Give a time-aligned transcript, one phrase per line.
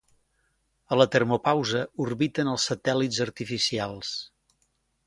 [0.95, 4.19] A la termopausa orbiten els satèl·lits artificials.